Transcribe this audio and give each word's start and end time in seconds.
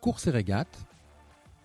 Course 0.00 0.28
et 0.28 0.30
régate. 0.30 0.86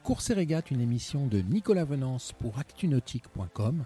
Course 0.04 0.30
et 0.30 0.34
régate, 0.34 0.70
une 0.70 0.82
émission 0.82 1.26
de 1.26 1.40
Nicolas 1.40 1.86
Venance 1.86 2.34
pour 2.34 2.60
actunautique.com. 2.60 3.86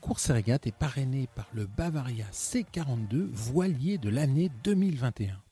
Course 0.00 0.30
et 0.30 0.32
régate 0.32 0.68
est 0.68 0.76
parrainée 0.76 1.28
par 1.34 1.48
le 1.52 1.66
Bavaria 1.66 2.26
C42 2.30 3.24
voilier 3.32 3.98
de 3.98 4.10
l'année 4.10 4.48
2021. 4.62 5.42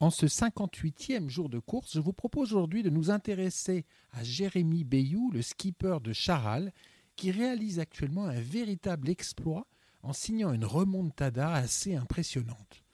En 0.00 0.10
ce 0.10 0.26
58e 0.26 1.30
jour 1.30 1.48
de 1.48 1.60
course, 1.60 1.94
je 1.94 2.00
vous 2.00 2.12
propose 2.12 2.52
aujourd'hui 2.52 2.82
de 2.82 2.90
nous 2.90 3.10
intéresser 3.10 3.86
à 4.12 4.22
Jérémy 4.22 4.84
Bayou, 4.84 5.30
le 5.30 5.40
skipper 5.40 5.96
de 6.04 6.12
Charal, 6.12 6.74
qui 7.16 7.30
réalise 7.30 7.78
actuellement 7.78 8.26
un 8.26 8.38
véritable 8.38 9.08
exploit 9.08 9.66
en 10.02 10.12
signant 10.12 10.52
une 10.52 10.66
remontada 10.66 11.54
assez 11.54 11.96
impressionnante. 11.96 12.85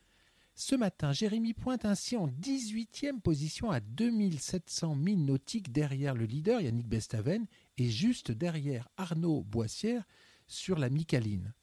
Ce 0.55 0.75
matin, 0.75 1.13
Jérémy 1.13 1.55
pointe 1.55 1.87
ainsi 1.87 2.17
en 2.17 2.29
18e 2.29 3.21
position 3.21 3.71
à 3.71 3.81
2700 3.81 4.95
milles 4.95 5.25
nautiques 5.25 5.73
derrière 5.73 6.15
le 6.15 6.27
leader 6.27 6.61
Yannick 6.61 6.87
Bestaven 6.87 7.47
et 7.79 7.89
juste 7.89 8.31
derrière 8.31 8.89
Arnaud 8.99 9.43
Boissière 9.45 10.07
sur 10.47 10.79
la 10.79 10.91
Micaline. 10.91 11.55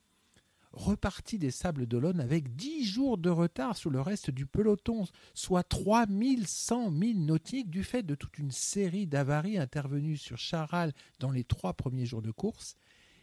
Reparti 0.72 1.38
des 1.38 1.52
Sables 1.52 1.86
d'Olonne 1.86 2.20
avec 2.20 2.56
10 2.56 2.86
jours 2.86 3.18
de 3.18 3.30
retard 3.30 3.78
sur 3.78 3.90
le 3.90 4.02
reste 4.02 4.32
du 4.32 4.46
peloton, 4.46 5.06
soit 5.34 5.64
3100 5.64 6.92
milles 6.92 7.26
nautiques 7.26 7.70
du 7.70 7.84
fait 7.84 8.04
de 8.04 8.16
toute 8.16 8.38
une 8.38 8.52
série 8.52 9.08
d'avaries 9.08 9.58
intervenues 9.58 10.18
sur 10.18 10.38
Charal 10.38 10.94
dans 11.20 11.32
les 11.32 11.44
trois 11.44 11.74
premiers 11.74 12.06
jours 12.06 12.22
de 12.22 12.32
course, 12.32 12.76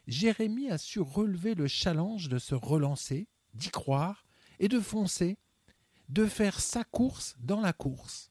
Jérémy 0.06 0.70
a 0.70 0.78
su 0.78 1.00
relever 1.00 1.54
le 1.54 1.66
challenge 1.66 2.28
de 2.28 2.38
se 2.38 2.54
relancer, 2.54 3.28
d'y 3.54 3.70
croire 3.70 4.24
et 4.58 4.68
de 4.68 4.80
foncer 4.80 5.38
de 6.08 6.26
faire 6.26 6.60
sa 6.60 6.84
course 6.84 7.36
dans 7.40 7.60
la 7.60 7.72
course. 7.72 8.30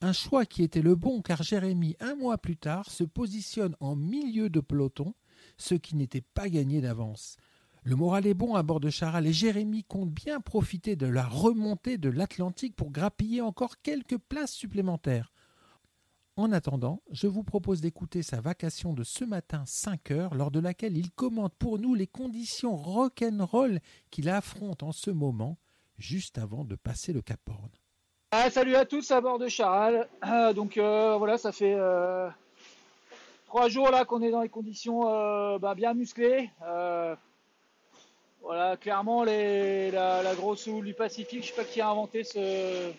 Un 0.00 0.12
choix 0.12 0.46
qui 0.46 0.62
était 0.62 0.82
le 0.82 0.94
bon 0.94 1.22
car 1.22 1.42
Jérémy, 1.42 1.96
un 2.00 2.14
mois 2.14 2.38
plus 2.38 2.56
tard, 2.56 2.90
se 2.90 3.04
positionne 3.04 3.74
en 3.80 3.96
milieu 3.96 4.48
de 4.48 4.60
peloton, 4.60 5.14
ce 5.56 5.74
qui 5.74 5.96
n'était 5.96 6.20
pas 6.20 6.48
gagné 6.48 6.80
d'avance. 6.80 7.36
Le 7.82 7.96
moral 7.96 8.26
est 8.26 8.34
bon 8.34 8.54
à 8.54 8.62
bord 8.62 8.80
de 8.80 8.90
Charal 8.90 9.26
et 9.26 9.32
Jérémy 9.32 9.82
compte 9.82 10.10
bien 10.10 10.40
profiter 10.40 10.94
de 10.94 11.06
la 11.06 11.26
remontée 11.26 11.98
de 11.98 12.10
l'Atlantique 12.10 12.76
pour 12.76 12.90
grappiller 12.90 13.40
encore 13.40 13.80
quelques 13.80 14.18
places 14.18 14.52
supplémentaires. 14.52 15.32
En 16.36 16.52
attendant, 16.52 17.02
je 17.10 17.26
vous 17.26 17.42
propose 17.42 17.80
d'écouter 17.80 18.22
sa 18.22 18.40
vacation 18.40 18.92
de 18.92 19.02
ce 19.02 19.24
matin 19.24 19.64
5 19.66 20.12
heures, 20.12 20.34
lors 20.34 20.52
de 20.52 20.60
laquelle 20.60 20.96
il 20.96 21.10
commente 21.10 21.54
pour 21.58 21.80
nous 21.80 21.96
les 21.96 22.06
conditions 22.06 22.76
rock'n'roll 22.76 23.80
qu'il 24.10 24.28
affronte 24.28 24.84
en 24.84 24.92
ce 24.92 25.10
moment 25.10 25.58
juste 25.98 26.38
avant 26.38 26.64
de 26.64 26.76
passer 26.76 27.12
le 27.12 27.20
Cap 27.22 27.40
Horn. 27.48 27.70
Ah, 28.30 28.50
salut 28.50 28.76
à 28.76 28.84
tous 28.84 29.10
à 29.10 29.20
bord 29.20 29.38
de 29.38 29.48
Charal. 29.48 30.08
Donc 30.54 30.76
euh, 30.76 31.16
voilà, 31.16 31.38
ça 31.38 31.52
fait 31.52 31.74
euh, 31.74 32.28
trois 33.46 33.68
jours 33.68 33.90
là 33.90 34.04
qu'on 34.04 34.22
est 34.22 34.30
dans 34.30 34.42
les 34.42 34.48
conditions 34.48 35.08
euh, 35.08 35.58
bah, 35.58 35.74
bien 35.74 35.94
musclées. 35.94 36.50
voilà, 38.42 38.76
clairement 38.76 39.24
la, 39.24 40.34
grosse 40.34 40.66
houle 40.66 40.84
du 40.84 40.94
Pacifique, 40.94 41.42
je 41.42 41.48
sais 41.48 41.54
pas 41.54 41.64
qui 41.64 41.80
a 41.80 41.88
inventé 41.88 42.22
cette 42.22 42.94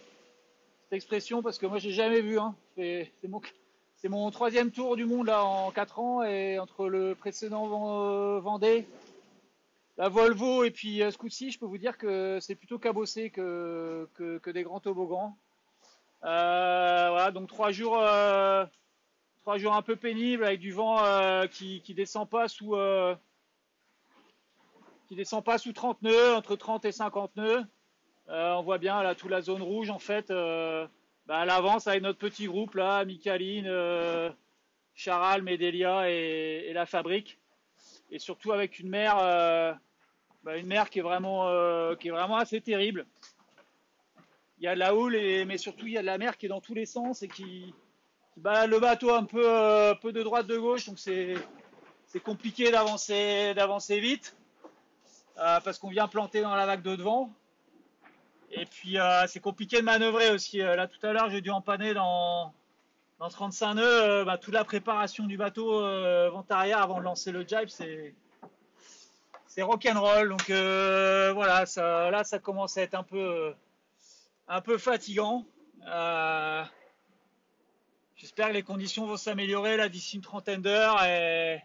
expression 0.91 1.41
parce 1.41 1.57
que 1.57 1.65
moi 1.65 1.79
j'ai 1.79 1.91
jamais 1.91 2.21
vu. 2.21 2.39
Hein. 2.39 2.55
C'est 2.75 4.09
mon, 4.09 4.31
troisième 4.31 4.71
tour 4.71 4.95
du 4.95 5.05
monde 5.05 5.27
là 5.27 5.43
en 5.43 5.71
quatre 5.71 5.99
ans 5.99 6.23
et 6.23 6.57
entre 6.57 6.87
le 6.87 7.13
précédent 7.13 7.67
Vendée 8.39 8.87
la 9.99 10.07
Volvo 10.07 10.63
et 10.63 10.71
puis 10.71 11.03
euh, 11.03 11.11
ce 11.11 11.17
coup-ci, 11.17 11.51
je 11.51 11.59
peux 11.59 11.65
vous 11.65 11.77
dire 11.77 11.97
que 11.97 12.39
c'est 12.39 12.55
plutôt 12.55 12.79
cabossé 12.79 13.29
que, 13.29 14.07
des 14.47 14.63
grands 14.63 14.79
toboggans. 14.79 15.37
Euh, 16.23 17.09
voilà, 17.09 17.31
donc 17.31 17.49
trois 17.49 17.71
jours, 17.71 17.99
euh, 17.99 18.65
trois 19.41 19.57
jours 19.57 19.73
un 19.75 19.81
peu 19.81 19.97
pénibles 19.97 20.45
avec 20.45 20.61
du 20.61 20.71
vent 20.71 21.03
qui, 21.51 21.83
descend 21.89 22.29
pas 22.29 22.47
sous 22.47 22.75
qui 25.09 25.15
descend 25.15 25.43
pas 25.43 25.57
sous 25.57 25.73
30 25.73 26.01
nœuds, 26.01 26.33
entre 26.33 26.55
30 26.55 26.85
et 26.85 26.93
50 26.93 27.35
nœuds. 27.35 27.63
on 28.29 28.61
voit 28.61 28.77
bien 28.77 29.03
là 29.03 29.15
toute 29.15 29.31
la 29.31 29.41
zone 29.41 29.61
rouge 29.61 29.89
en 29.89 29.99
fait. 29.99 30.29
Bah, 30.29 31.39
à 31.39 31.45
l'avance 31.45 31.87
avec 31.87 32.03
notre 32.03 32.19
petit 32.19 32.45
groupe 32.45 32.75
là, 32.75 33.03
Micaline, 33.03 33.69
Charal, 34.95 35.41
Medelia 35.41 36.09
et, 36.09 36.71
la 36.71 36.85
Fabrique. 36.85 37.37
Et 38.11 38.17
surtout 38.17 38.53
avec 38.53 38.79
une 38.79 38.89
mer 38.89 39.17
bah, 40.43 40.57
une 40.57 40.67
mer 40.67 40.89
qui 40.89 40.99
est 40.99 41.03
vraiment 41.03 41.49
euh, 41.49 41.95
qui 41.95 42.07
est 42.07 42.11
vraiment 42.11 42.37
assez 42.37 42.61
terrible. 42.61 43.05
Il 44.59 44.65
y 44.65 44.67
a 44.67 44.73
de 44.73 44.79
la 44.79 44.95
houle 44.95 45.17
mais 45.45 45.57
surtout 45.57 45.87
il 45.87 45.93
y 45.93 45.97
a 45.97 46.01
de 46.01 46.05
la 46.05 46.17
mer 46.17 46.37
qui 46.37 46.45
est 46.45 46.49
dans 46.49 46.61
tous 46.61 46.73
les 46.73 46.85
sens 46.85 47.23
et 47.23 47.27
qui, 47.27 47.73
balade 48.37 48.69
le 48.69 48.79
bateau 48.79 49.13
un 49.13 49.25
peu 49.25 49.43
euh, 49.45 49.93
de 49.95 50.23
droite 50.23 50.47
de 50.47 50.57
gauche 50.57 50.85
donc 50.85 50.97
c'est 50.97 51.35
compliqué 52.23 52.71
d'avancer 52.71 53.53
d'avancer 53.53 53.99
vite 53.99 54.35
euh, 55.37 55.59
parce 55.61 55.77
qu'on 55.77 55.89
vient 55.89 56.07
planter 56.07 56.41
dans 56.41 56.55
la 56.55 56.65
vague 56.65 56.81
de 56.81 56.95
devant. 56.95 57.31
Et 58.51 58.65
puis 58.65 58.97
c'est 59.27 59.41
compliqué 59.41 59.77
de 59.77 59.83
manœuvrer 59.83 60.31
aussi. 60.31 60.57
là 60.57 60.87
tout 60.87 61.05
à 61.05 61.13
l'heure 61.13 61.29
j'ai 61.29 61.41
dû 61.41 61.51
empanner 61.51 61.93
dans 61.93 62.53
dans 63.19 63.27
35 63.27 63.73
nœuds, 63.73 64.23
bah, 64.23 64.37
toute 64.37 64.53
la 64.53 64.63
préparation 64.63 65.25
du 65.25 65.35
bateau 65.35 65.81
vent 66.31 66.45
arrière 66.49 66.81
avant 66.81 66.99
de 66.99 67.03
lancer 67.03 67.31
le 67.31 67.45
jibe, 67.45 67.67
c'est 67.67 68.15
c'est 69.59 69.63
rock'n'roll. 69.63 70.29
Donc 70.29 70.49
euh, 70.49 71.33
voilà, 71.33 71.65
ça, 71.65 72.09
là 72.11 72.23
ça 72.23 72.39
commence 72.39 72.77
à 72.77 72.83
être 72.83 72.95
un 72.95 73.03
peu, 73.03 73.53
un 74.47 74.61
peu 74.61 74.77
fatigant. 74.77 75.45
Euh, 75.85 76.63
j'espère 78.15 78.47
que 78.47 78.53
les 78.53 78.63
conditions 78.63 79.05
vont 79.05 79.17
s'améliorer 79.17 79.75
là 79.75 79.89
d'ici 79.89 80.15
une 80.15 80.21
trentaine 80.21 80.61
d'heures 80.61 81.03
et 81.03 81.61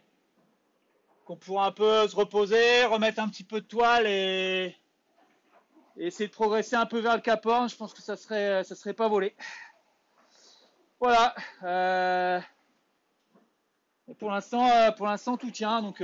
qu'on 1.24 1.36
pourra 1.36 1.66
un 1.66 1.72
peu 1.72 2.08
se 2.08 2.16
reposer, 2.16 2.84
remettre 2.84 3.20
un 3.20 3.28
petit 3.28 3.44
peu 3.44 3.60
de 3.60 3.66
toile 3.66 4.08
et, 4.08 4.76
essayer 5.96 6.26
de 6.26 6.34
progresser 6.34 6.74
un 6.74 6.86
peu 6.86 6.98
vers 6.98 7.14
le 7.14 7.22
Cap 7.22 7.46
Horn. 7.46 7.68
Je 7.68 7.76
pense 7.76 7.94
que 7.94 8.02
ça 8.02 8.16
serait, 8.16 8.64
ça 8.64 8.74
serait 8.74 8.92
pas 8.92 9.06
volé. 9.06 9.36
Voilà. 10.98 11.32
Euh, 11.62 12.40
pour 14.18 14.32
l'instant, 14.32 14.68
pour 14.96 15.06
l'instant 15.06 15.36
tout 15.36 15.52
tient. 15.52 15.80
Donc 15.80 16.02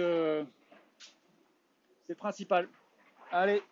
c'est 2.10 2.16
principal. 2.16 2.68
Allez, 3.30 3.62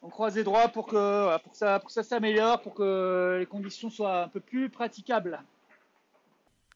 on 0.00 0.08
croise 0.10 0.36
les 0.36 0.44
droits 0.44 0.68
pour 0.68 0.86
que, 0.86 1.38
pour 1.42 1.56
ça, 1.56 1.80
pour 1.80 1.90
ça 1.90 2.04
s'améliore, 2.04 2.62
pour 2.62 2.72
que 2.72 3.38
les 3.40 3.46
conditions 3.46 3.90
soient 3.90 4.22
un 4.22 4.28
peu 4.28 4.38
plus 4.38 4.70
praticables. 4.70 5.42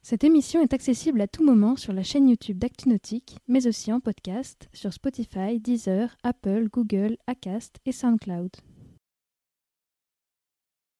Cette 0.02 0.24
émission 0.24 0.60
est 0.60 0.74
accessible 0.74 1.20
à 1.20 1.28
tout 1.28 1.44
moment 1.44 1.76
sur 1.76 1.92
la 1.92 2.02
chaîne 2.02 2.28
YouTube 2.28 2.58
d'ActuNautique, 2.58 3.38
mais 3.46 3.68
aussi 3.68 3.92
en 3.92 4.00
podcast 4.00 4.68
sur 4.72 4.92
Spotify, 4.92 5.60
Deezer, 5.60 6.16
Apple, 6.24 6.68
Google, 6.68 7.16
Acast 7.28 7.76
et 7.86 7.92
SoundCloud. 7.92 8.50